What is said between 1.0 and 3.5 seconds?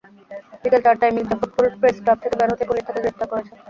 Mirza Fakhrul press club থেকে বের হতেই পুলিশ তাঁকে গ্রেপ্তার